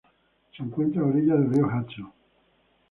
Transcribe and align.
Se 0.57 0.63
encuentra 0.63 1.03
a 1.03 1.05
orillas 1.05 1.37
del 1.37 1.53
río 1.53 1.65
Hudson. 1.67 2.11